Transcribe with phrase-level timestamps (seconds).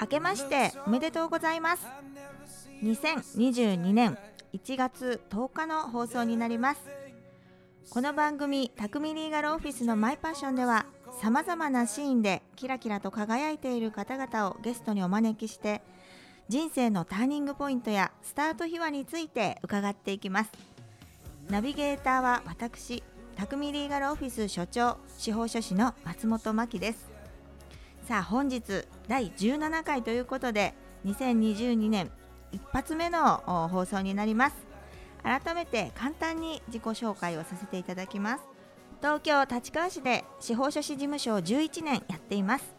[0.00, 1.86] 明けましておめでとうございます。
[2.82, 4.16] 2022年
[4.54, 6.80] 1月10日の放送になります。
[7.90, 10.86] この番組「匠リーガルオフィスのマイパッション」では
[11.20, 15.82] さまざまなシーンでキラキラと輝いている方々をゲストにお招きして
[16.48, 20.50] 人生のターニングポイントやスタート秘話について伺っていきます。
[21.50, 23.02] ナビゲーターは私
[23.36, 27.09] 匠リーガルオフィス所長司法書士の松本真希です。
[28.10, 30.74] さあ本日第17回ということで
[31.04, 32.10] 2022年
[32.50, 34.56] 一発目の放送になります。
[35.22, 38.42] 改めて簡単に自己紹介をさせていただきます。
[38.98, 42.74] 東京立川市で司法書士事務所を11年やっています。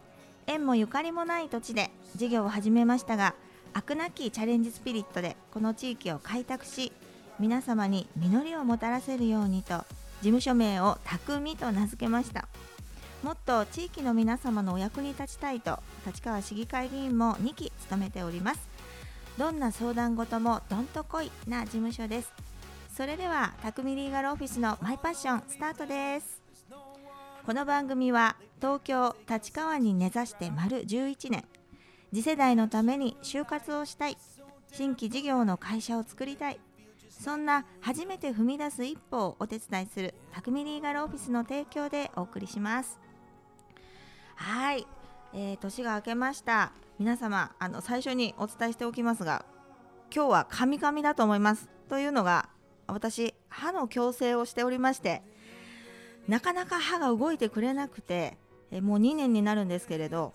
[0.47, 3.33] 縁もゆかりもない土地で事業を始めましたが
[3.73, 6.91] 飽くなきチャレンジスピリットでこの地域を開拓し
[7.39, 9.85] 皆様に実りをもたらせるようにと事
[10.23, 12.49] 務所名を匠と名付けました。
[13.23, 15.77] もっと地域の皆様のお役に立ちたいと
[16.07, 18.67] 立川市議会議員も2期務めております。
[19.37, 22.33] どんな相談事もどんとこいな事務所です。
[22.95, 26.41] それでは匠リーガルオフィスのマイパッションスタートです。
[27.45, 31.45] この番組は東京立川に根ざして丸11年。
[32.11, 34.17] 次世代のために就活をしたい。
[34.71, 36.59] 新規事業の会社を作りたい。
[37.09, 42.99] そんな初めて踏み出す一歩をお手伝いする匠リーガルオフィスの提供でお送りします。
[44.41, 44.87] はい、
[45.33, 46.71] えー、年が明けました。
[46.97, 49.45] 皆様あの最初にお伝えしておきますが
[50.13, 51.69] 今日はカミカミだと思います。
[51.89, 52.49] というのが
[52.87, 55.21] 私歯の矯正をしておりまして
[56.27, 58.37] なかなか歯が動いてくれなくて
[58.71, 60.33] えもう2年になるんですけれど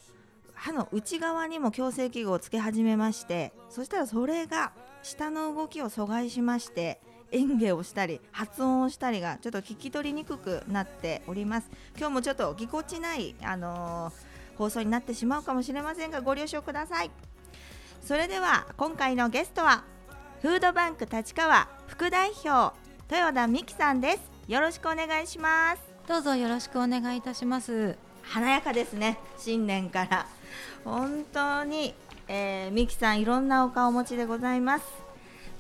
[0.55, 7.01] 歯の内側にも矯正器具をつけ始めましてそしたらそれが下の動きを阻害しまして
[7.33, 11.71] 演芸をしたり発音をしたりがちょっと聞き取りにくくなっております。
[11.97, 17.11] 今日もちょっとぎこちない、あのー、放送になってしまうかもしれませんがご了承ください。
[18.03, 19.85] それでは今回のゲストは
[20.43, 22.77] フードバンク立川副代表
[23.11, 24.21] 豊田美希さんです。
[24.49, 25.83] よろしくお願いします。
[26.07, 27.97] どうぞよろしくお願いいたします。
[28.23, 29.19] 華やかですね。
[29.39, 30.27] 新年から。
[30.85, 31.95] 本当に、
[32.29, 35.06] えー、美希さんいろんなお顔をお持ちでございます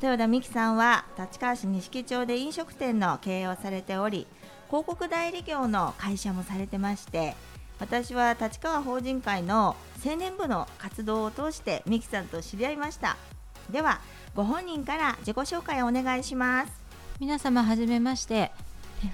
[0.02, 4.26] 豊田美希さんは立川市西木町で飲食店の経営をされており
[4.68, 7.34] 広告代理業の会社もされてまして
[7.78, 13.16] 私は立川法人会の青年部の活動を通して美希さんと知り合いました。
[13.70, 14.00] では
[14.34, 16.72] ご本人から自己紹介をお願いします。
[17.20, 18.50] 皆様はじめまして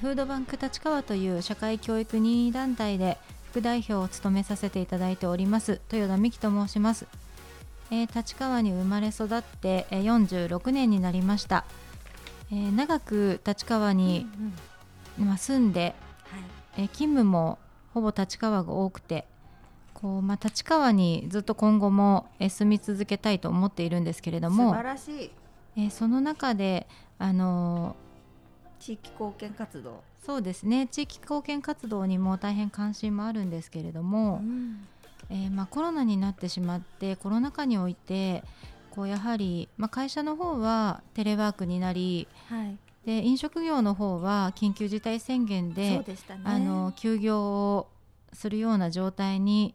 [0.01, 3.19] フードバンク立川という社会教育任意団体で
[3.51, 7.07] 副代表を務めさせていただいております豊田美希と申します。
[7.93, 11.67] えー、立川に生まれ育って、えー、46年になりました、
[12.51, 14.27] えー、長く立川に、
[15.19, 15.95] うんうん、住んで、
[16.25, 16.41] はい。
[16.79, 17.59] えー、勤務も
[17.93, 19.27] ほぼ立川が多くて
[19.93, 25.31] こう、まあ、立川にずっと今後も、えー、住み続けたいと思っているんですけれども素晴らしい、
[25.77, 26.89] えー、その中で、
[27.19, 30.03] あのー、地域貢献活動。
[30.25, 30.87] そうですね。
[30.87, 34.89] 地域貢献活動にも大変関心もあるんですけれども、うん
[35.31, 38.43] えー、まあ、コロナになってしまってコロナ禍において
[38.91, 46.05] こうやはり、まあ、会社の方はテレワークになり、はい、で飲食業の方は緊急事態宣言で、ね、
[46.45, 47.89] あの休業を
[48.33, 49.75] するような状態に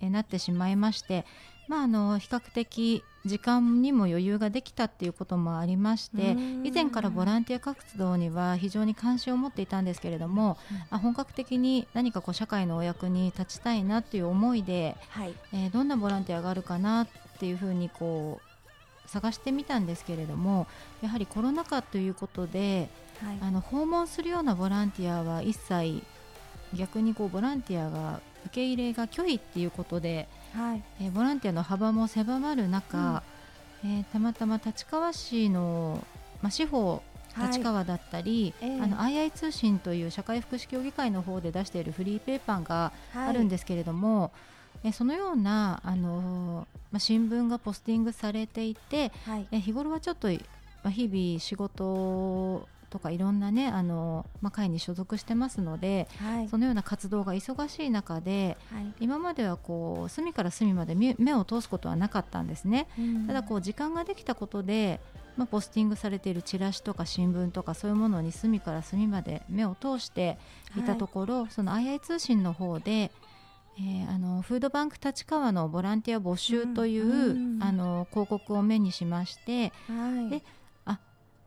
[0.00, 1.24] なってしまいまして
[1.68, 10.58] まあ、あの比較的時間にも余裕ができたっていうこともありまして以前からボランティア活動には非常に関心を持っていたんですけれども、
[10.92, 17.08] うん、本格的に何かこう社会のお役に立ちたいなっていう思いで、はい、えー、どんなボランティアがあるかなっ
[17.38, 20.66] ていうふうにこう探してみたんですけれども
[21.02, 22.88] やはりコロナ禍ということで、
[23.22, 26.02] はい、あの訪問するようなボランティアは一切
[26.74, 30.28] 逆にこうボランティアが受け入れが拒否っていうことで。
[30.54, 30.82] はい。
[31.00, 33.22] えー、ボランティアの幅も狭まる中、
[33.82, 36.04] うん、えー、たまたま立川市の、
[36.42, 37.02] まあ、司法
[37.36, 38.78] 立川だったり、はいえ。
[38.78, 44.30] ー、あの II 通信という社会福祉協議会の方で出しているフリーペーパーがあるんですけれども、は
[44.84, 50.36] い、えそのような、あのまあ、新聞がポスティングされていて、はい、え日頃はちょっと、ま
[50.84, 62.86] あ、日々仕事とかいろんなねあの、まあ、会に所属してますので、はい、そのような活動が忙しい中で、はい、今まではこう隅から隅まで目を通すことはなかったんですね。
[62.96, 65.00] うん、ただこう時間ができたことで
[65.36, 70.38] まあ、ポスティングされているチラシとか新聞とかそういうものに隅から隅まで目を通して
[70.78, 70.82] い。
[70.82, 73.10] たところ、はい、その II 通信の方で、
[73.76, 80.42] えー、あのフードバンク立川のボランティア募集という、うんうん、あの広告を目にしまして、はい、で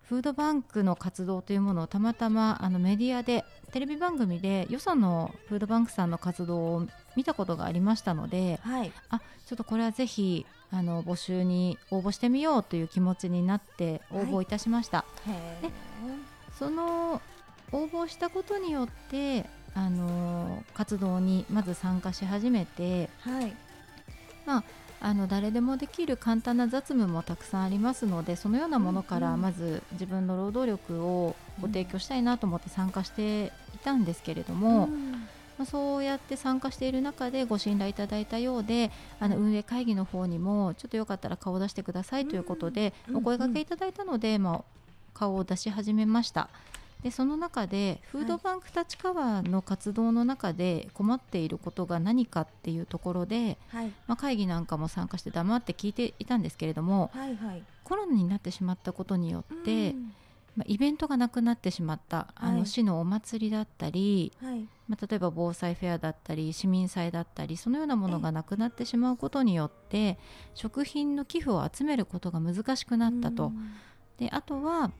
[0.08, 3.44] フードバンクの活動というものをたまたまあのメディアで
[3.74, 6.88] テレビ番組でよそのフードバンクさんの活動を
[7.18, 15.00] 見たことがありましたので、はい、あちょっとこれはぜひあの募集に応募してみようという気持ちになって応募いたしました。
[15.00, 15.06] は
[15.60, 15.74] い、で
[16.58, 17.22] その
[17.74, 23.54] 応募したことによってあの活動にまず参加し始めて、はい、
[24.46, 24.64] まあ
[25.00, 33.52] あの誰でもできる簡単な雑務もたくさんありますのでそのようなものからまず自分の労働力をご提供したいなと思って参加してい
[33.84, 34.88] たんですけれども、
[35.58, 44.62] まあ、そうやって参加している中でご信頼いただいたようであの運営会議の方にもちょっとよかったら顔を出してくださいということでお声がけいただいたので、まあ、
[45.14, 46.50] 顔を出し始めました。
[47.08, 59.96] でその中でフードバンク立川の活動の中で困っていることが何かっていうところで、はい、まあ、会議なんかも参加して黙って聞いていたんですけれども、はいはい、コロナになってしまったことによって、
[60.58, 64.34] まあ、イベントがなくなってしまった、あの市のお祭りだったり、
[64.90, 70.20] まあ、例えば防災フェアだったり市民祭だったりそのようなものがなくなってしまうことによって
[70.56, 73.54] 食品の寄付を集めることが難しくなったと。
[74.18, 74.92] であとはまあ、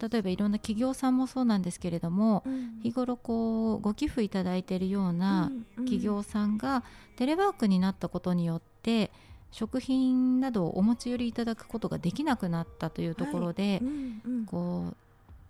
[0.00, 6.84] 例えばいろんな企業さんもそうなんですけれども、うん、日頃こうご寄付いただいているような企業さんが
[7.16, 9.10] テレワークになったことによって
[9.50, 13.78] 食品などをお持ち寄りいただくことができなくなったというところで、はい。
[13.78, 14.96] うんうん、こう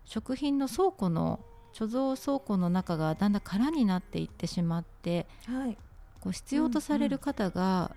[0.04, 1.40] 食品の倉庫の
[1.72, 5.76] 貯蔵倉庫の中がだんだん空になっていってしまって、はい、
[6.20, 7.96] こう必要とされる方が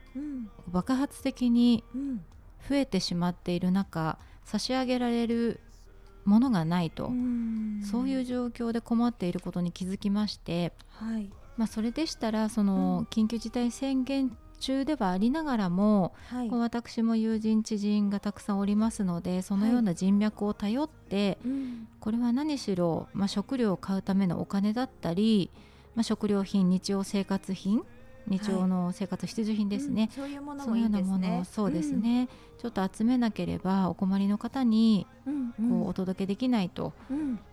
[0.67, 1.83] 爆発的に
[2.67, 5.59] 増えてしまっている中差し上げられる
[6.27, 7.11] ものがないと。
[7.89, 11.29] そういう状況で困っていることに気づきまして、はい。
[11.57, 21.57] まあ、それでしたらその緊急事態宣言中ではありながらも、はい、私も友人知人がたくさんおりますのでそのような人脈を頼って、はい
[21.99, 25.49] これは何しろ、まあ、食料を買うためのお金だったり、
[25.93, 27.83] まあ、食料品日用生活品
[28.27, 30.07] 日常の生活必需品ですね、はい。
[30.07, 31.43] うん、そういうものもいいですね。
[31.51, 35.31] そうですね、うん、ちょっと集めなければお困りの方にこ
[35.85, 36.93] うお届けできないと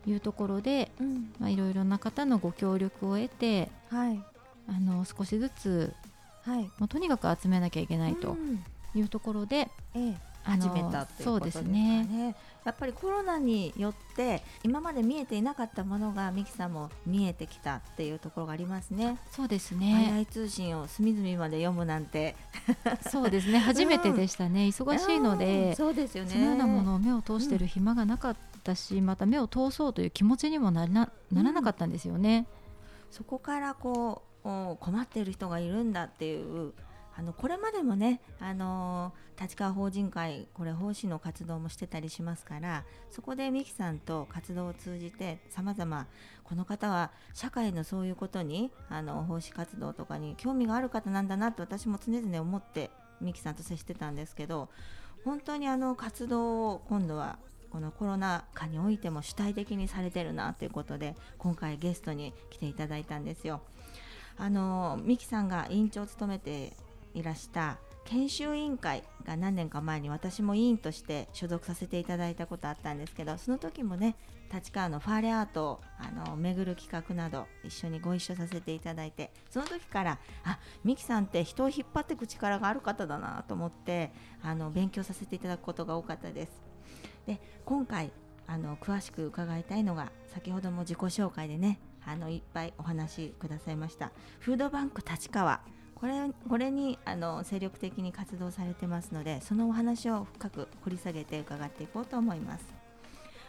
[0.06, 0.91] いうところで、
[1.38, 4.23] まあ、いろいろな方のご協力を得て、はい、
[4.69, 5.93] あの少しずつ、
[6.43, 8.37] はい、もうとにかく集めなきゃいけないと
[8.94, 19.19] いうところで、ええ始めたっていうことですかね、ね、やっぱりコロナによって今まで見えていなかったものがミキさんも見えてきたっていうところがありますね。
[19.32, 20.06] そうですね。
[20.11, 22.37] 早い通信を隅々まで読むなんて。
[23.11, 23.58] そうですね。
[23.61, 26.31] 初めてでしたね、うん、忙しいのでそうですよね。
[26.31, 31.11] そのようなものを目を通してる暇がなかったし、うん、また目を通そうという気持ちにもならな
[31.43, 32.47] らなかったんですよね、
[33.08, 36.73] うん、そこからこう困っている人がいるんだっていう
[37.16, 46.06] あのこれまでもね、あの、立川法人会これ奉仕の活動もしてたりしますからそこで美樹さんと活動を通じてさまざま
[46.44, 52.90] この方は社会のそういうことにあの奉仕活動とかに興味がある方なんだなと私も常々思って
[53.20, 54.69] 美樹さんと接してたんですけど
[55.25, 57.38] 本当にあの活動を今度は
[57.70, 63.62] このコロナ禍においても主体的にされてるなということで今回ゲストに来ていただいたんですよ。
[64.37, 66.72] あの美樹さんが委員長を務めて
[67.14, 74.14] いらした研修委員会が何年か前に私も委員として所属させていただいたことあったんですけどその時もね
[74.52, 86.52] 立川のファーレアートをあの巡る企画など一緒にご一緒させていただいてその時からあミキさんって人を引っ張っていく力がある方だなと思ってあの勉強させていただくことが多かったです。
[87.26, 88.12] で今回
[88.47, 95.62] あの詳しく伺いたいのが先ほども自己紹介でねあのいっぱいお話しくださいましたフードバンク立川
[95.95, 102.65] これこれにあの精力的に活動されてますのでそのお話を深く掘り下げて伺っていこうと思います。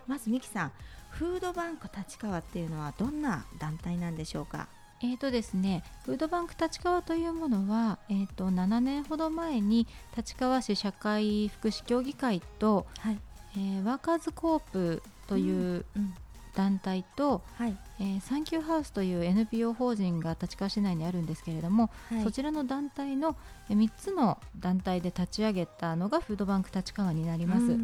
[0.08, 0.72] まず美樹さん
[1.10, 4.68] フードバンク立川っていうのはどんな団体なんでしょうか？
[5.02, 13.20] えーとですね、フードバンク立川というものは、えーと、7年ほど前に立川市社会福祉協議会と、はい、
[13.58, 16.14] えー、ワーカーズコープという、うんうん、
[16.56, 23.36] 団体と、はい、えー、サンキューハウスという NPO 法人が立川市内にあるんですけれども、はい、そちらの団体の
[23.70, 27.78] 3つの団体で立ち上げたのがフードバンク立川になります。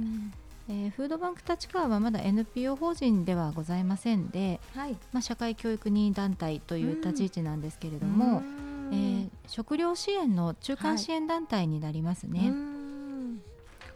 [0.69, 8.41] えー、フードバンク立川はまだ NPO 法人ではございませんで、はい、まあ、社会教育任意団体という立ち位置なんですけれども、
[8.91, 12.53] えー、食料支援の中間支援団体になりますね。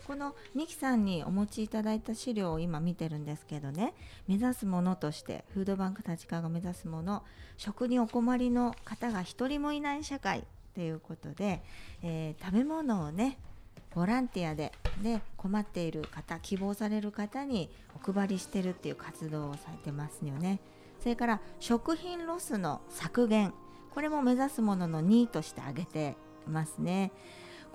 [0.06, 3.94] このミキさんにお持ちいただいた資料を今見てるんですけどね。
[4.28, 7.24] 目指すものとしてフードバンク立川が目指すもの
[7.58, 10.44] 食にお困りの方が一人もいない社会
[10.76, 11.64] ということで、
[12.04, 13.38] えー、食べ物をね
[13.96, 20.60] ボランティアでで困っている方希望される方にお配りしてるっていう活動をされてますよね。
[21.02, 23.54] それから食品ロスの削減。
[23.94, 26.16] これも目指すものの2位として挙げて
[26.48, 27.12] ますね。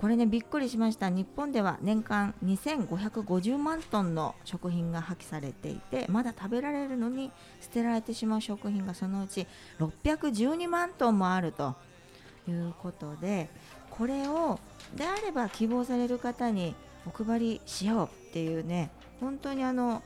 [0.00, 1.10] これねびっくりしました。
[1.10, 7.30] 日本では年間2550万トンの食品が破棄されていてまだ食べられるのに
[7.60, 9.46] 捨てられてしまう食品がそのうち
[9.78, 11.74] 612万トンもあると
[12.48, 13.50] いうことで
[13.90, 14.58] これを
[14.96, 16.74] であれば希望される方に
[17.06, 18.90] お配りしようっていうね
[19.20, 20.02] 本当にあの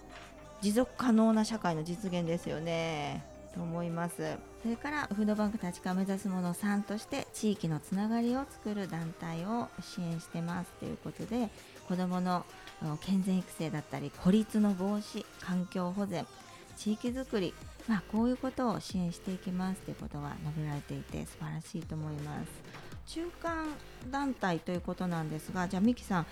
[0.61, 3.34] 持続可能な社会の実現ですよね。
[3.55, 4.37] と思います。
[4.63, 11.51] それからフードバンク立川目指すもの3として地域のつながりを作る団体を支援してますということで
[11.87, 12.45] 子どもの
[13.01, 16.27] 健全育成だったり孤立の防止環境保全
[16.77, 17.53] 地域づくり、
[17.87, 22.49] まあ、こういうことを支援していきますということが述べられていて素晴らしいと思います。
[23.07, 23.67] 中間
[24.11, 26.27] 団体ということなんですがじゃあミキさん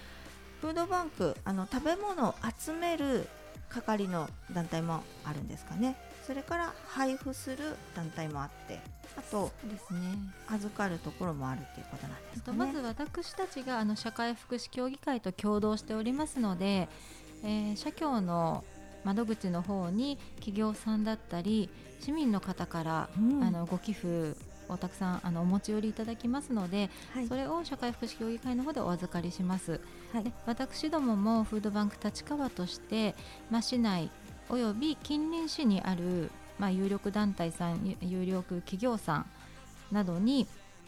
[0.62, 3.29] フードバンクあの食べ物を集める
[3.69, 5.97] 係の団体もあるんですかね？
[6.26, 7.59] それから配布する
[7.95, 8.81] 団体もあって
[9.17, 10.00] あとですね。
[10.49, 16.88] 預かるところもあるっていうことなんですか、ね、まず私たちがあの社会福祉協議会と共同しておりますので、
[17.45, 18.64] えー、社協の
[19.05, 21.69] 窓口の方に企業さんだったり
[22.00, 24.35] 市民の方から、うん、あのご寄付
[24.69, 29.81] をたくさんあのお持ち寄りいただきますので、はい、それを社会福祉協議会の方でお預かりします、
[30.12, 33.14] はい、で私どももフードバンク立川として、
[33.50, 34.11] まあ、市内
[34.49, 39.27] および近隣市にある、まあ、有力団体さん有力企業さん
[39.91, 40.47] などに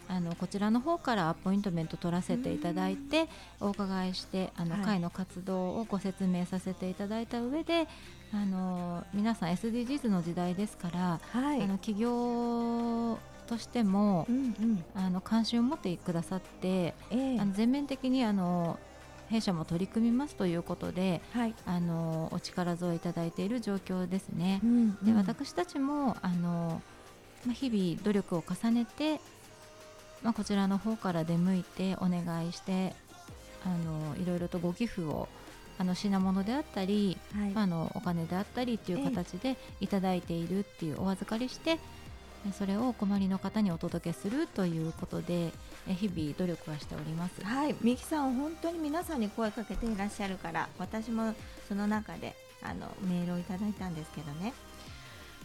[0.08, 3.28] あのこちらの方からアポイントメント取らせていただいて
[3.60, 7.88] お伺いしてあの、会の活動をご説明させていただいた上で
[8.32, 18.78] あの皆さん SDGs の時代ですから、はい、あの企業としても、うんうん、あの関心を持ってくださって、えー、あの全面的にあの
[19.28, 24.60] 弊社も取り組みますということで、はい、あのお力添えいただいている状況ですね。
[24.62, 26.82] うんうん、で私たちもあの、
[27.46, 29.20] まあ、日々努力を重ねて、
[30.22, 32.94] まあ、こちらの方から出向いてお願いして
[33.64, 35.28] あのいろいろとご寄付を
[35.78, 41.78] あの品物であったり、はい、あのお金であったりっていう形でいただいているっていうお預かりして
[42.52, 45.52] それをお困りの方にお届けするということで
[45.86, 47.44] 日々努力はしております。
[47.44, 47.74] はい。
[47.80, 51.34] みきさん本当に皆さんに声かけていらっしゃるから私も
[51.68, 54.52] その中であのメールをいただいたんですけどね。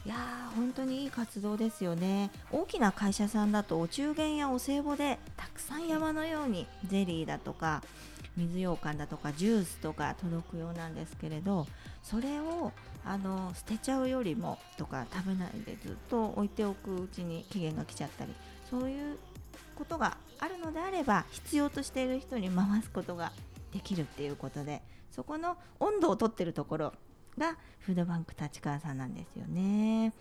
[0.05, 2.31] いやー本当にいい活動ですよね。
[2.51, 7.83] 大きな会社さんだとお中元やお歳暮でたくさん山のようにゼリーだとか
[8.37, 11.67] 水羊羹だとかジュースとか届くようなんですけれど
[12.01, 12.71] それを
[13.05, 18.33] あの捨てちゃうよりもとか食べないでずっと置いておくうちに期限が来ちゃったり
[18.69, 19.17] そういう
[19.75, 23.31] ことがあるのであれば必要としている人に回すことが
[23.73, 26.93] できるっていうことでそこの温度をとってるところ
[27.37, 30.13] がフードバンク立川さんなんですよね。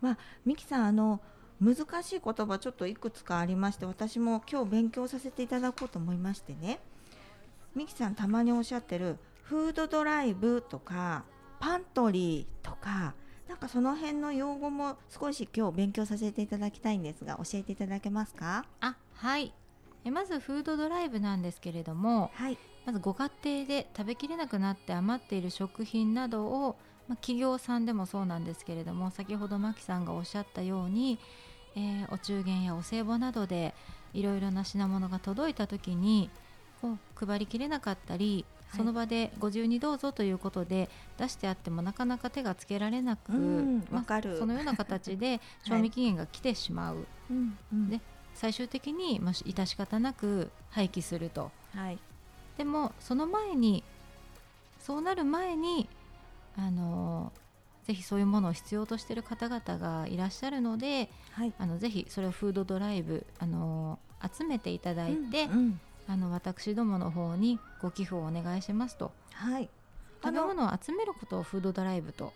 [0.00, 1.20] まあ、ミキさんあの
[1.60, 6.80] 難しい言葉ちょっといくつかありまして私も今日勉強させていただこうと思いましてね
[7.76, 11.22] ミキさんたまにおっしゃってるフードドライブとか
[11.62, 13.14] パントリーとか
[13.48, 18.64] なんかその辺の用語も少し今日勉強させていただきたいんですが教えていただけますか？
[18.80, 19.54] あはい。
[20.04, 26.76] えまずフードドライブなんですけれども、はい、まずご家庭で食べきれなくなって余っている食品などを、
[27.06, 31.20] まあ、企業さんでもそうなんですけれども先ほどマキさんがおっしゃったように、
[31.76, 33.72] えー、お中元やお歳暮などで
[34.12, 36.28] いろいろな品物が届いた時に
[36.80, 38.44] こう配りきれなかったり
[38.76, 40.88] その場でご自由にどうぞということで
[41.18, 43.32] 出してあってもなかなか手がつけられなく、
[43.90, 47.02] まあ、そのような形で 賞味期限が来てしまう、は
[47.86, 48.00] い、で
[48.34, 51.98] 最終的に、まあ、致し方なく廃棄すると、はい、
[52.56, 53.84] でもその前に
[54.78, 55.88] そうなる前に
[56.56, 57.32] あの
[57.84, 63.98] ぜひそういうものを必要としている方々がいらっしゃるので、はい、あのぜひそれをフードドライブあの
[64.36, 65.80] 集めていただいて、うんうん
[66.12, 69.70] あの私どもの方にご寄付をお願いしますと、はい、
[70.22, 72.34] 食べ物を集めることをフードドライブと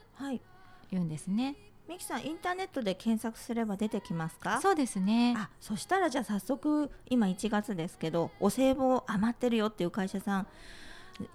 [0.90, 1.56] 言うんですね。
[1.86, 4.62] ミキさんインターネットで検索すれば出てきますか？
[4.62, 5.34] そうですね。
[5.36, 10.46] あそしたらじゃあ早速今1月ですけどお歳暮余ってるよっていう会社さん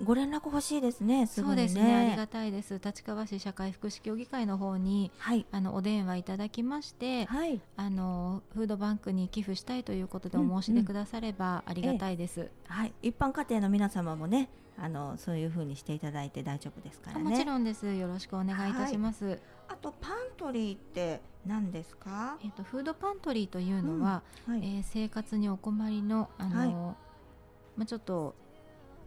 [0.03, 1.25] ご連絡欲しいですね。
[1.27, 1.95] すねそうですね。
[1.95, 2.79] ありがたいです。
[2.83, 12.41] 立川市社会福祉協議会の方に、はい、あのお電話いただきまして、はい、あのフードバンクに寄付したいということでお申し出くださればありがたいです。
[12.41, 12.93] うんうん、はい。
[13.01, 17.23] 一般家庭の皆様もね、あのそういうふうにしていただいて大丈夫ですからね。
[17.23, 17.91] もちろんです。
[17.91, 19.25] よろしくお願いいたします。
[19.25, 22.37] はい、あとパントリーって何ですか？
[22.43, 26.95] えっ、とフードパントリーというのは、うんはい、えー、生活にお困りのあの、
[27.75, 28.35] まあちょっと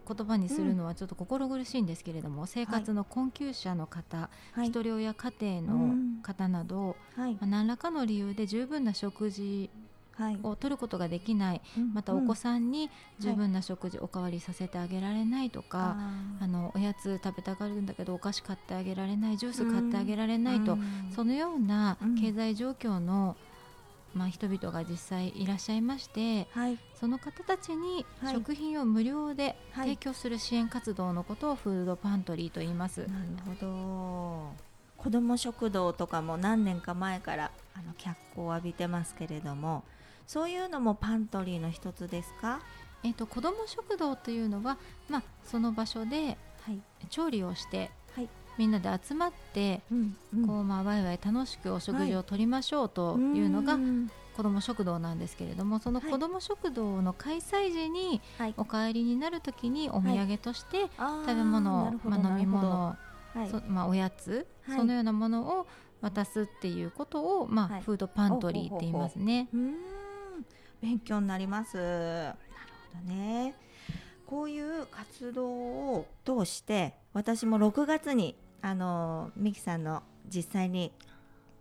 [0.07, 9.69] 言葉にするのはちょっと心苦しいんですけれども、生活の困窮者の方、はい、一人親家庭の方など、はい、まあ、何らかの理由で十分な食事
[10.43, 15.97] を取ることができない、はい、またお子さんに十分な食事、おかわりさせてあげられないとか、
[16.39, 20.77] あのおやつ食べたがるんだけどお菓子買ってあげられないジュース買ってあげられないと、
[21.15, 23.35] そのような経済状況の、
[24.15, 33.01] まあ、人々が実際いらっしゃいまして、はい、その方たちに食品を無料で提供する支援活動のことをフードパントリーと言います。
[33.01, 33.11] なる
[33.45, 34.65] ほど。
[34.97, 39.83] 子ども食堂とかも何年か前からあの脚光を浴びてますけれども
[40.25, 42.61] そういうのもパントリーの一つですか？
[43.03, 44.79] えーと、子ども食堂というのは、
[45.09, 46.37] まあ、その場所で
[47.11, 47.91] 調理をして、はい、
[48.57, 53.81] みんなで集まって、うんうん、こうまあ、わいわい楽しくお食事をとりましょうというのが、はい、
[54.35, 62.95] 子ども食堂なんですけれどもその子ども食堂の開催時に、はい、お帰りになる時にお土産として食べ物、まあ、飲み物、
[63.49, 65.67] そまあ、おやつ、そのようなものを
[66.01, 69.49] 渡すっていうことを、まあフードパントリーって言いますね。
[70.81, 71.77] 勉強になります。
[71.77, 72.37] なる
[72.93, 73.55] ほどね。
[74.27, 80.91] こういう活動を通して私も6月にあのミキさんの実際に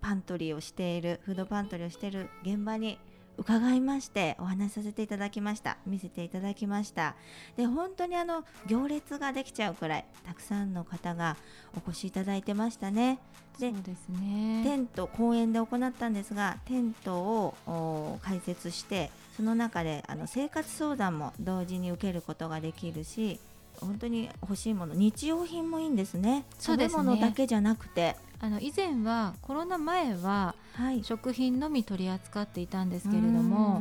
[0.01, 2.99] パントリーをしているフードパントリーをしている現場に
[3.37, 5.77] 伺いましてお話しさせていただきました。
[5.87, 7.15] 見せていただきました。
[7.59, 11.37] で本当にあの行列ができちゃうくらいたくさんの方が
[11.77, 13.19] お越しいただいてましたね。
[13.59, 14.63] でそうですね。
[14.65, 23.39] テント公園で行ったんですがテントを開設してその中であの生活相談も同時に受けることができるし
[23.81, 26.45] 本当に欲しいもの日用品もいいんですね。
[26.59, 28.17] 食べ物だけじゃなくて。
[28.41, 30.55] あの以前はコロナ前は
[31.03, 33.81] 食品のみ取り扱っていたんですけれども、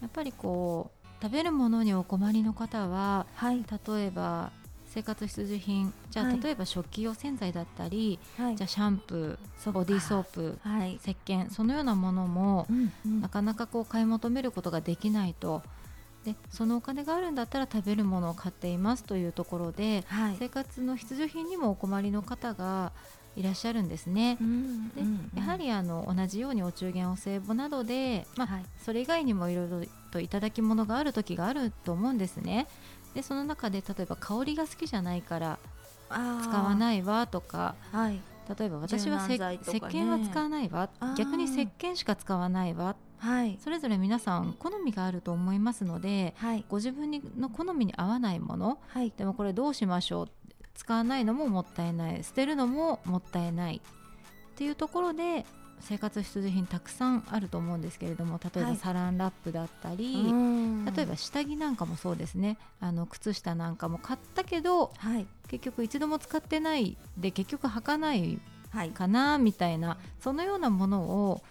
[0.00, 4.52] やっぱりこう食べるものにお困りの方は、はい、例えば
[4.86, 15.62] 生活必需品じゃあ、はい、例えば食器用洗剤だったり、はい、じゃあシャンプーボディーソープ、はい、石鹸そのようなものも、うんうん、なかなかこう買い求めることができないと。
[16.24, 20.04] でそのお金があるんだったら食べるものを買っていますというところで、
[20.38, 22.92] 生活の必需品にもお困りの方が
[23.36, 24.38] いらっしゃるんですね。
[24.40, 25.02] うん、で、
[25.36, 29.80] やはりあの同じようにお中元お歳暮などで、まあ、はい、それ以外にもいろいろ
[30.12, 32.66] といただき物がある時があると思うんですね。
[33.14, 35.58] でその中で例えば香りが好きじゃないから
[36.08, 36.16] 使
[36.50, 38.20] わないわとか、はい、
[38.58, 39.42] 例えば私は、ね、石
[39.78, 40.88] 鹸は使わないわ。
[41.16, 50.28] 逆に石鹸しか使わないわ、はい、それぞれ皆さん好みがあると思いますので、はい、ご自分の好みに合わないもの、はい、でもこれどうしましょう
[50.74, 55.46] 使わないのももったいない捨てるのももったいないっていうところで
[55.80, 62.58] 生活必需品たくさんあると思うんですけれども例えばサランラップだったり、はい、例えば下着なんかもそうですね。
[62.80, 68.38] あの靴下なんかも買ったけど、はい、結局一度も使ってないで結局履かない。
[68.92, 71.42] かな、みたいなそのようなものを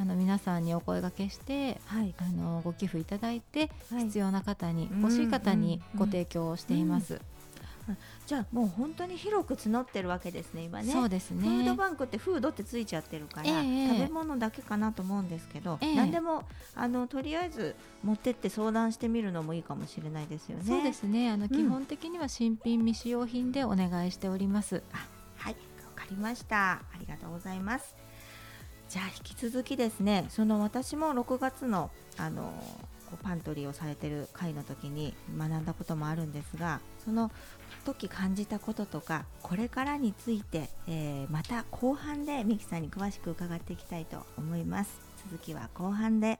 [0.00, 7.20] あの皆さんにお声がけして、はい、あのご寄付いただいて、必要な方に欲しい方にご提供しています。
[8.26, 10.90] じゃあもう本当に広く募ってるわけですね今ね。
[10.90, 11.42] そうですね。
[11.42, 16.44] フードバンクってフードってついちゃってるから、えー、食べ物だけかなと思うんですけど、えー、何でも
[16.76, 20.64] あのとりあえず持ってって相談してみるのもいいかもしれないですよね。
[20.64, 21.30] そうですね。
[21.30, 24.82] あの、基本的には新品未使用品でお願いしております。
[24.92, 25.54] あはい。
[25.54, 25.58] わ
[25.96, 26.72] かりました。
[26.72, 27.96] ありがとうございます
[28.90, 32.52] じゃあ引き続きですねその私も6月のあの
[33.24, 37.32] パントリーをされてる会の時に学んだこともあるんですがその
[37.84, 45.00] 時感じたこととかこれからについて、えー、また後半でミキさんに詳しく伺っていきたいと思います。
[45.28, 46.38] 続きは後半で。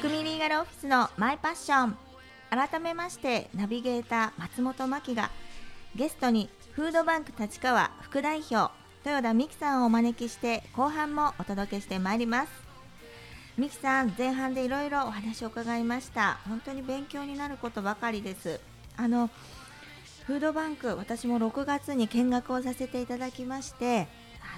[0.00, 1.96] 匠リーガルオフィスのマイパッション
[2.50, 5.28] 改めましてナビゲーター松本真希が
[5.96, 8.70] ゲストにフードバンク立川副代表
[9.04, 12.52] 豊田美希さんをお招きして後半もお届けしてまいります
[13.58, 18.60] 美希さん前半でいろいろお話を伺いました本当に勉強になることばかりです
[18.96, 19.28] あの
[20.26, 24.06] フードバンク私も6月に見学をさせていただきまして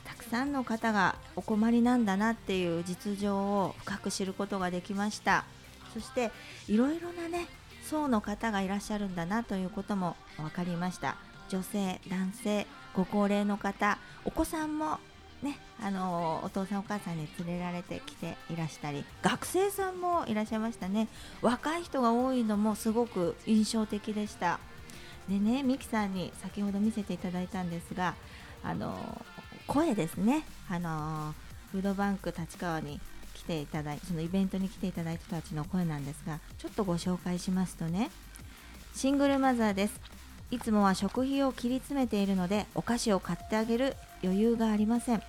[0.05, 5.44] たくさんの方がお困りなんだなっていう実情を深く知ることができました。
[5.92, 6.31] そして
[6.68, 7.46] いろいろなね
[7.85, 11.16] 層の方がいらっしゃるんだなということも分かりました。
[11.48, 14.98] 女性男性ご高齢の方お子さんも
[15.42, 21.09] ね、あのお父さんお母さんに連れられてきていらしたり学生さんもいらっしゃいましたね。
[21.40, 24.61] 若い人が多いのもすごく印象的でした。
[25.29, 28.14] でねミキさんに先ほど見せていただいたんですが
[28.62, 29.24] あの
[29.70, 30.42] 声ですね。
[30.68, 31.33] あの
[31.70, 33.00] フードバンク立川に
[33.35, 38.11] 来ていただいそのイベントに来ていただいた人たちの声なんですがちょっとご紹介しますとね。
[38.94, 40.00] シングルマザーです。
[40.50, 45.22] いつもは食費を切り詰めているのでお菓子を買ってあげる余裕がありません。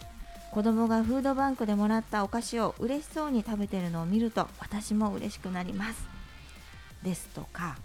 [0.51, 6.03] 子供がフードバンクでもらったお菓子を嬉しそうに食べてるのを見ると私も嬉しくなります。
[7.03, 7.77] ですとか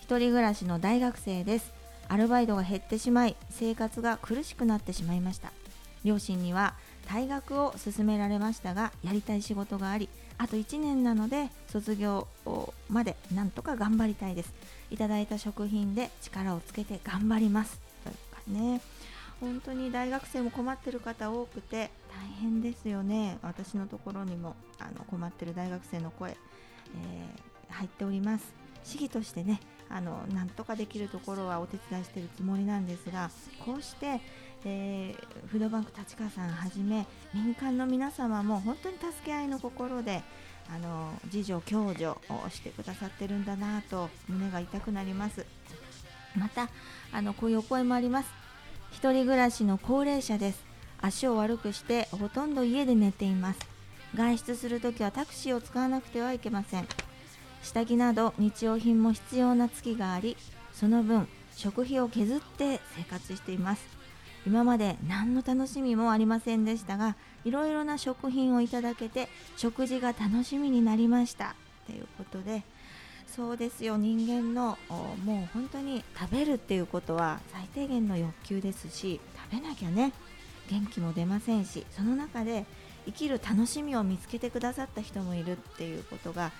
[0.00, 1.70] 一人暮らしの大学生です。
[2.08, 5.52] アルバイトが減ってしまい生活が苦しくなってしまいました。
[6.04, 6.74] 両親には
[7.06, 12.26] 退学を勧められましたがやりたい仕事がありあと1年なので卒業
[12.88, 14.52] までなんとか頑張りたいです。
[14.90, 17.80] いただいた食品で力をつけて頑張ります。
[18.02, 18.80] というかね。
[19.40, 23.38] 本当に大学生も困ってる方多くて大変ですよね。
[23.42, 28.52] 私のところにもあの困ってる大学生の声、えー、入っております。
[28.84, 33.30] 市議としてねあのなんとかできるところはお手伝いしてるつもりなんですが
[33.64, 34.20] こうして、
[34.64, 40.22] えー、フードバンク立川さんはじめ民間の皆様も本当に助け合いの心で
[40.72, 42.18] あの自助共助を
[42.50, 45.44] してくださってるんだなと胸が痛くなります。
[46.36, 46.68] また
[47.12, 48.30] あのこういうお声もあります。
[48.92, 50.64] 一人暮らしの高齢者です。
[51.00, 53.60] 足を悪くしてほとんど家で寝ています。
[54.14, 56.86] 外出するときはタクシーを使わなくてはいけません。
[57.62, 60.36] 下着など日用品も必要な月があり
[60.72, 64.01] その分食費を削って生活しています。
[64.46, 71.54] 今まで何の楽しみもありませんでしたがいろいろな食品をいただけて食事が楽しみになりました。
[71.86, 72.62] ということで
[73.26, 73.96] そうですよ。
[73.96, 74.78] 人間の
[75.24, 80.12] もう本当に食べるっていうことは最低限の欲求ですし食べなきゃね
[80.68, 82.66] 元気も出ませんしその中で
[83.06, 86.52] 生きる楽しみを見つけてくださった人もいるっていうことが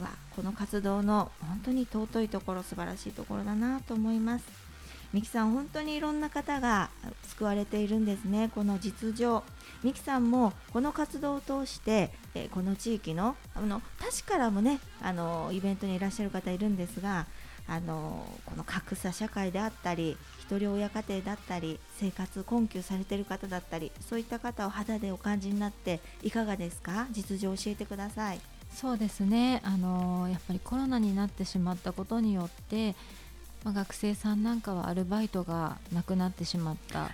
[0.00, 4.67] はこの活動の本当に尊いところ素晴らしいところだなと思います。
[5.12, 6.90] ミキさん本当にいろんな方が
[7.22, 8.50] 救われているんですね。
[8.54, 9.42] この実情。
[9.82, 17.26] ミキさんもこの活動を通して、えこの地域のあの他市からもねあのイベントにいらっしゃる方いるんですが
[17.66, 27.06] あのこの格差社会であったり一人親家庭だったり生活困窮されている方だったりそういった方を肌でお感じになっていかがですか？
[27.12, 28.40] 実情を教えてください。
[28.74, 29.62] そうですね。
[29.64, 32.94] あのやっぱりコロナになってしまったことによって、
[33.64, 37.12] まあ、学生さんなんかはアルバイトがなくなってしまった、はい、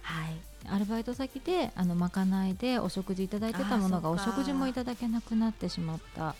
[0.69, 6.23] アルバイト先であのまかないでお食事いただいてたものがお食事もいただけなくなってしまった。
[6.25, 6.37] はい。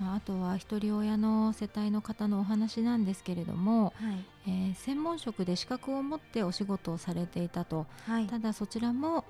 [0.00, 9.24] まあ、あとは一人親の世帯の方のお話なんですけれども、はい、えー、専門職で資格を持ってお仕事をされていたと、はい、ただそちらも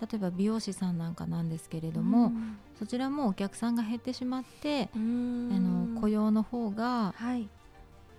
[0.00, 7.48] 例えば美容師さんなんかなんですけれども、うん、そちらもお客さんが減ってしまって、あの雇用の方が、はい、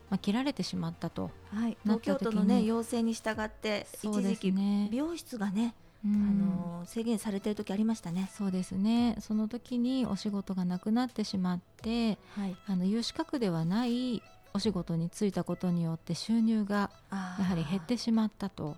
[0.10, 5.74] まあ、切られてしまったと、はい、東京都の、ね、要請に従って一時期、美容室がね
[6.06, 8.30] あの制限されてる時ありましたね。
[8.38, 9.16] そうですね。
[9.22, 14.22] その時にお仕事がなくなってしまって、はい、あの有資格ではない
[14.54, 18.76] お仕事に就いたことによって収入がやはり減ってしまったと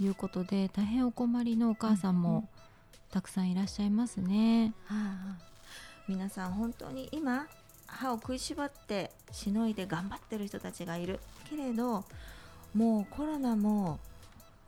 [0.00, 0.06] い。
[0.08, 2.48] うことで、はい、大変お困りのお母さんも
[3.10, 4.74] たくさんいらっしゃいますね。
[4.84, 5.38] はあ、
[6.08, 7.46] 皆さん本当に今
[7.88, 11.18] 歯を食いしばってしのいで頑張ってる人たちがいる
[11.50, 12.04] けれど
[12.74, 13.98] もうコロナも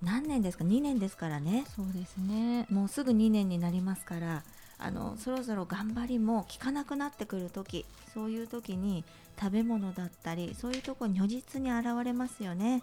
[0.02, 1.64] 何年ですか？2年ですからね。
[1.76, 2.66] そうですね。
[2.70, 4.42] もうすぐ2年になりますから
[4.78, 9.04] あのそろそろ頑張りも効かなくなってくる時そういう時に
[9.38, 12.83] 食べ物だったりそういうとこ如実に現れますよね。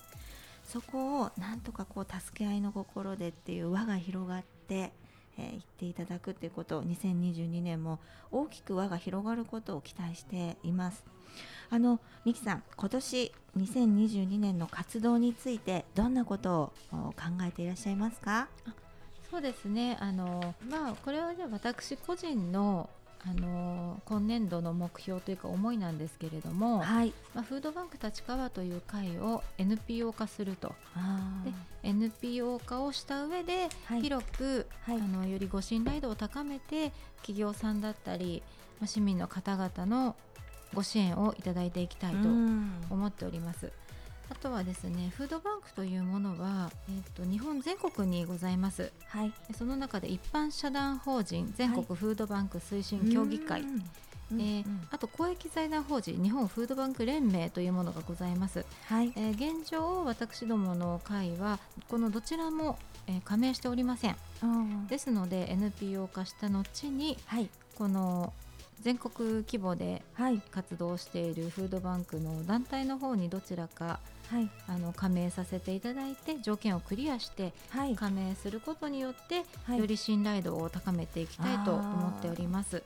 [0.63, 4.91] そこをなんとかこう助け合いの心でっていう輪が広がって、
[5.38, 8.00] えー、言っていただくということを2022年も
[8.32, 11.04] 大きく輪が広がることを期待しています。
[11.69, 18.47] あのミキさん今年2022年の活動についてどんなことを考えていらっしゃいますか？
[19.30, 19.97] そうですね。
[20.00, 22.89] あのまあこれはじゃあ私個人の
[23.26, 30.76] あの今年度の目標というか思いなんですけれども、はい、まあ、フードバンク立川という会を NPO 化すると。
[31.44, 31.52] で
[31.90, 38.44] NPO 化をした上で、はい、広く、はい、あのよりご信頼度を高めて企業さんだったり、
[38.80, 40.16] まあ、市民の方々の
[40.74, 42.28] ご支援をいただいていきたいと
[42.90, 43.72] 思っております。
[44.30, 53.72] あとはですねフードバンクというものは、えーと、日本全国にございます、はい、その中で一般社団法人全国フードバンク推進協議会、はい、
[54.32, 64.18] えーうんうん、あと公益財団法人日本フードバンク連盟というものがございます、はい、えー、現状私どもの会はこのどちらも、えー、加盟しておりません。
[64.88, 68.34] ですので NPO 化した後に、はい、この
[68.82, 70.04] 全国規模で
[70.52, 77.54] 活動しているフードバンクの団体の方にどちらかはい、あの加盟させていただいて条件をクリアして
[77.96, 82.84] 加盟することによって、より信頼度を高めていきたいと思っております。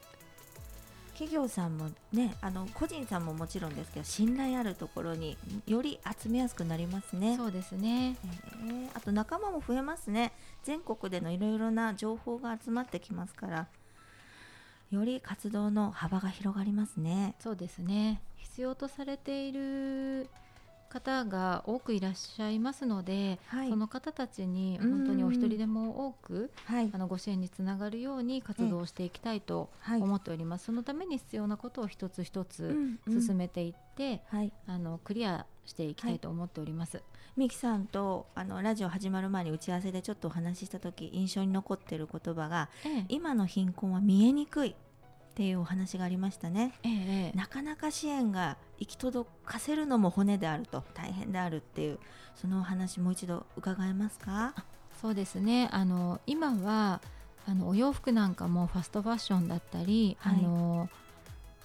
[1.14, 7.38] 企業さんもねあの個人さんももちろんですけど信頼あるところにより集めやすくなりますね。
[7.38, 8.18] そうですね、
[8.66, 10.32] えー、あと仲間も増えますね。
[10.64, 13.68] 全国でのいろいろな情報が集まってきますから
[14.90, 17.36] より活動の幅が広がりますね。
[17.40, 18.20] そうですね。
[18.38, 20.28] 必要とされている
[20.92, 32.76] 方が多くいらっしゃいますので、はい、その方たちに本当にお一人でも多く、はい、あのご支援につながるように活動していきたいと思っております、そのために必要なことを一つ一つ
[33.08, 37.02] 進めていって、うんうん、あのクリアしていきたいと思っております。
[37.38, 44.76] ミキさんとあのラジオ始まる前に打ち合わせでちょっとお話しした時印象に残っている言葉が、ええ、今の貧困は見えにくい
[45.32, 52.00] っていうお話がありましたね、ええ、なかなか支援が行き届かせるのも骨であると大変であるっていう
[52.36, 54.54] そのお話もう一度伺えますか？
[55.02, 55.70] そうですね。
[55.72, 57.02] あの今は
[57.48, 60.90] あのお洋服なんかもファストファッションだったり、はい、あの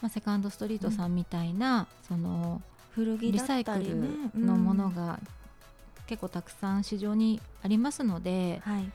[0.00, 3.96] まあ、セカンドストリートさんみたいな、うん、その古着リサイクル
[4.34, 5.18] のものが
[6.06, 8.90] 結構たくさん市場にありますので、はい、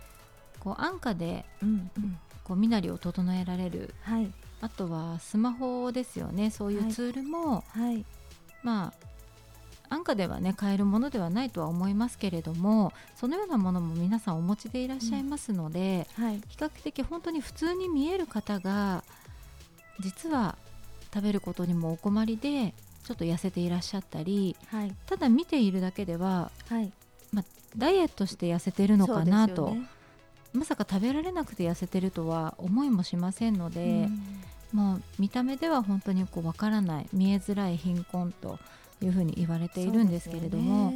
[0.59, 6.51] こう安価で、うんうん、こう身なりを整えられる、はい、あとはスマホですよね。
[6.51, 8.05] そういうツールも、はい、
[8.63, 8.93] ま
[9.89, 19.03] あ安価ではね買えるものではないとは思いますけれどもそのようなものも皆さんお持ちでいらっしゃいますので、うんはい、比較的本当に普通に見える方が
[19.99, 20.55] 実は
[21.13, 26.91] 食べることにもお困りでちょっと痩せていらっしゃったり、はい、ただ見ているだけでは、はい。
[27.33, 27.45] まあ、
[27.77, 29.89] ダイエットして痩せてるのかなと、ね、
[30.53, 34.09] まさか食べられなくて痩せてるとは思いもしませんので、
[34.73, 38.59] うん、もう見た目では本当にこう分からない見えづらい貧困と
[39.01, 40.93] いうふうに言われているんですけれども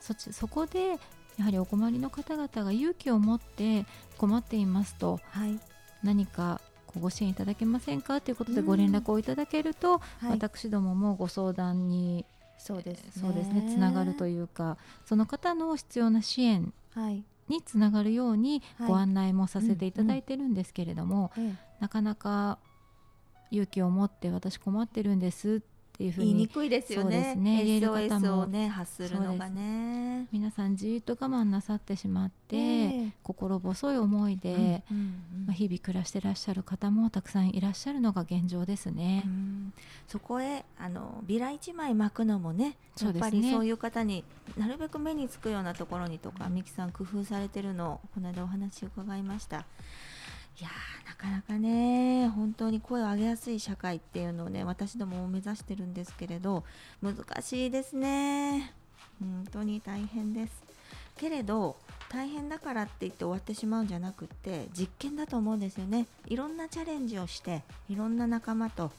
[0.00, 0.98] そ、ね、そこで
[1.38, 3.86] やはりお困りの方々が勇気を持って
[4.18, 5.58] 困っていますと、はい、
[6.02, 6.60] 何か
[7.00, 12.24] ご支援いただけませんかということでご連絡をいただけると、はい、私どももご相談に
[12.58, 13.12] そうですね。
[13.20, 16.72] そうですねつながるというかその方の必要な支援
[17.48, 21.32] につながるようにご案内もさせていただいてるんですけれども、
[21.80, 22.58] なかなか
[23.50, 27.04] 勇気を持って私困ってるんですっていうふうに言いにくいですよね。
[27.04, 27.64] そうですね。
[27.64, 30.26] 言える方もね発するのがね。
[30.32, 39.24] 皆さんじっと我慢なさってしまって、えー、心細い思いで、うんうんうん、まあ日々暮らしてらっしゃる方もたくさんいらっしゃるのが現状ですね。
[40.06, 44.24] そこへあのビラ一枚巻くのもね、やっぱりそういう方に
[44.56, 49.66] なるべく目につくようなところにとか、美樹さん工夫されてるのをこの間お話伺いました。
[50.60, 50.70] いや
[51.06, 56.64] なかなかね本当に声を上げやすい社会っていうのをね私ども目指してるんですけれど
[57.00, 58.72] 難しいですね。
[59.20, 60.62] 本当に大変です。
[61.16, 61.76] けれど
[62.08, 66.06] 大変だからって言って終わってしまうんじゃなくって実験だと思うんですよね。
[66.26, 68.90] いろんなチャレンジをしていろんな仲間と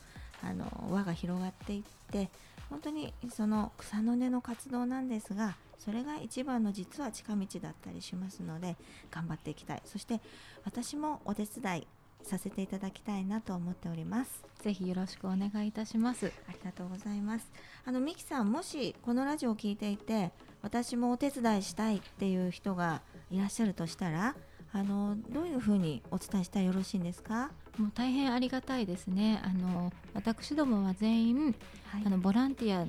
[0.41, 2.29] あの輪が広がっていって
[2.69, 8.75] 本当にその草の根の活動なんですがそれが一番の実は近道だったりしますので
[9.09, 9.81] 頑張っていきたい。
[9.85, 10.19] そして
[10.63, 11.87] 私もお手伝い
[12.21, 14.43] させていただきたいなと思っております。
[14.61, 16.33] ぜひよろしくお願いいたします。
[16.49, 17.49] ありがとうございます。
[17.85, 24.35] あのミキさんもしこのラジオを聞いていて私もお手伝いしたいっていう人がいらっしゃるとしたら
[24.73, 27.51] あのどういうふうにお伝えしたらよろしいんですか？
[27.77, 29.41] もう大変ありがたいですね。
[29.41, 32.85] あの私どもは全員、はい、あのボランティア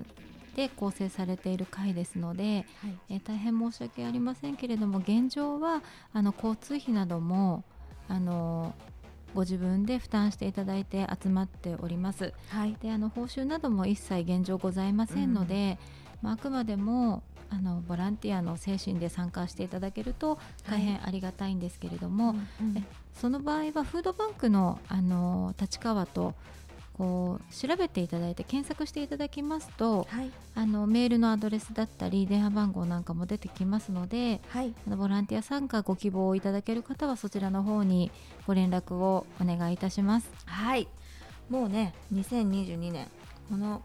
[0.55, 5.83] で構成されている会ですので、はい、えー、大変申し訳ありませんけれども現状は
[6.13, 7.65] あの交通費なども
[8.09, 8.75] あの
[9.35, 15.79] ご自分で負担していただいて集まっております、はい、であの報酬なども一切現状ございませんので、
[16.23, 26.35] うん、まあ、あくまでもあのボランティアの精神で参加していただけると大変ありがたいんですけれども、はいうんうん、その場合はフードバンクのあの立川と
[27.01, 38.13] こう調べていただいて検索していただきますと、はい、あのメールのアドレスだったり電話番号なんかも出てきますので、はい、あのボランティア参加ご希望をいただける方はそちらの方に
[38.47, 40.31] ご連絡をお願いいたします。
[40.45, 40.89] はい。
[41.49, 43.09] もうね2022年。
[43.49, 43.81] この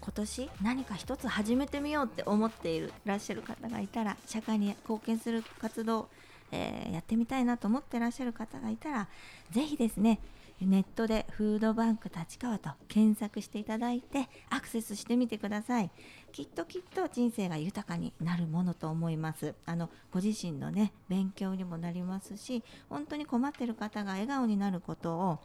[0.00, 6.08] 今年何か一つ始めてみようって思っていらっしゃる方がいたら社会に貢献する活動、
[6.52, 9.08] えー、やってみたいなと思ってらっしゃる方がいたら
[9.50, 10.20] ぜひですね
[10.66, 15.90] ネットでフードバンク立川と検索していただいてアクセスしてみてください。
[16.32, 19.54] きっときっと人生が豊かになるものと思います。
[19.66, 25.38] あのご自身のね勉強にもなりますし本当に困ってる方が笑顔になることを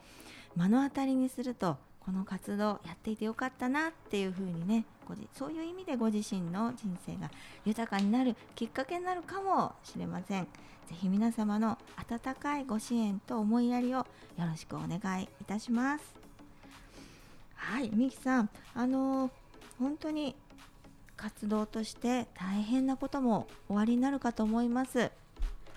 [0.55, 7.29] 目の当たりにするとこの活動やっていてよかったなっていうふうにねごじそういう意味でご自身の人生が
[7.65, 10.43] 豊かになるきっかけになるかもしれません。
[10.43, 10.49] ぜ
[10.95, 14.05] ひ皆様の温かいご支援と思いやりをよ
[14.39, 16.03] ろしくお願いいたします。
[17.55, 19.31] はい、みきさん、あのー、
[19.79, 20.35] 本当に
[21.15, 25.11] 活動として大変なこともおありになるかと思います。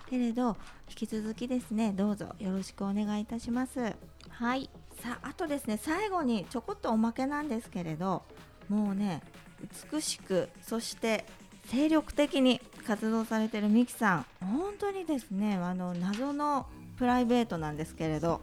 [0.09, 0.57] けれど
[0.89, 3.93] 引き続きですねどうぞよろしくお願いいたします
[4.29, 4.69] はい
[5.01, 8.23] さああとですね最後にちょこっとおまけなんですけれど
[8.69, 9.21] もうね
[9.93, 11.25] 美しくそして
[11.65, 18.41] 精力的に活動されてるミキさん本当にですねあの謎のプライベートなんですけれど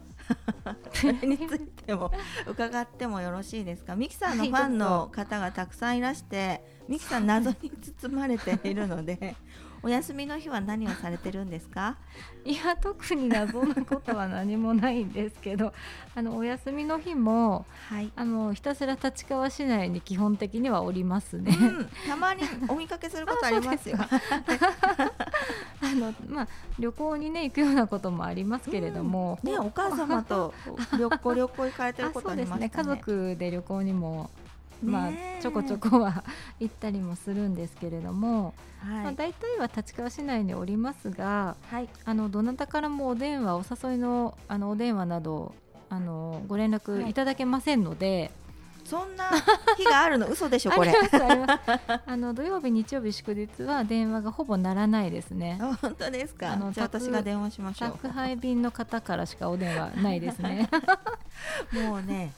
[0.93, 2.11] それについても
[2.47, 3.95] 伺ってもよろしいですか？
[3.97, 9.37] ミキさんのファンの方がたくさんいらしてミキさん謎に包まれているので
[9.85, 11.97] お休みの日は何をされてるんですか？
[12.45, 15.73] いや特に謎なことは何もないんですけど
[16.17, 23.99] あのお休みの日も、はい、あのひたすら立川市内に基本的にはおりますね、うん、たまにお見かけすることありますよ。
[25.83, 30.55] あのまあ旅行にね行くようなこともありますけれども、うん、ねお母様と
[30.99, 34.31] 旅行旅行行かれてることありますね、ね、家族で旅行にも
[34.85, 36.25] まあ、ちょこちょこは
[36.61, 45.55] 行ったりもするんですけれども、はい、まあ、大体は立川市内におりますが、はい、あのどなたからもお電話お誘いのあのお電話など
[45.91, 47.15] あのご連絡い。
[47.15, 48.21] ただけませんので。
[48.21, 48.31] はい
[48.85, 49.31] そんな
[49.79, 50.27] 日があるの？
[50.31, 50.95] 嘘でしょこれ。
[52.07, 55.59] あの土曜日日曜日祝日は電話がほぼならないですね。
[55.81, 56.53] 本当ですか？
[56.53, 57.93] あの私が電話しましょう。
[57.93, 60.69] 宅配便の方からしかお電話ないですね。
[61.73, 62.33] もうね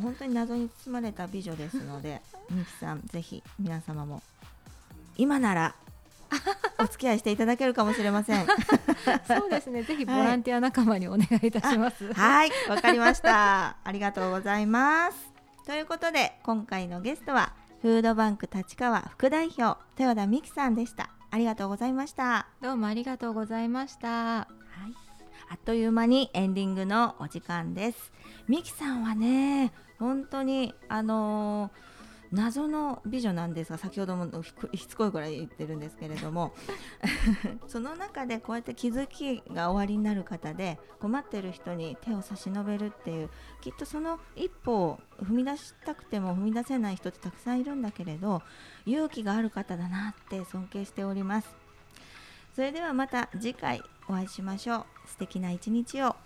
[0.00, 4.22] 本当に謎に包まれた美女ですので みきさんぜひ皆様も
[5.16, 5.74] 今なら
[6.78, 8.46] お付き合いしていただけるかもしれません。
[9.26, 9.82] そうですね。
[9.82, 12.12] ぜひボランティア仲間にお願いいたします。
[12.14, 12.50] はい。
[12.68, 13.76] わ、かりました。
[13.82, 15.16] ありがとうございます。
[15.66, 21.10] ということで今回のゲストはフードバンク立川副代表豊田美希さんでした。
[21.32, 22.46] ありがとうございました。
[22.60, 24.08] どうもありがとうございました。
[24.08, 24.59] はい
[25.50, 28.12] あっという間にエンディングのお時間です。
[28.46, 36.54] ミキさんはね本当にあのー、謎の美女なんですが先ほどもしつこいぐらい言ってるんですけれども。
[37.66, 43.28] その中でこうやって気づきが終わりになる方で困ってる人に手を差し伸べるっていう
[43.60, 48.42] きっとその一歩を踏み出したくても踏み出せない人ってたくさんいるんだけれど
[48.86, 51.56] 勇気がある方だなって尊敬しております。
[52.54, 53.82] それではまた次回。
[54.10, 54.84] お会いしましょう。
[55.06, 56.16] 素敵な一日を。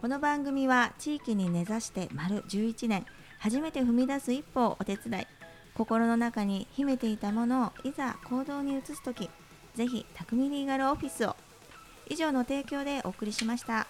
[0.00, 3.06] この番組は地域に根ざして丸11年
[3.38, 5.26] 初めて踏み出す一歩をお手伝い
[5.74, 9.30] 心の中に秘めていたものをいざ行動に移す時
[9.76, 11.36] ぜひ匠リーガルオフィスを。
[12.08, 13.86] 以上の提供でお送りしました。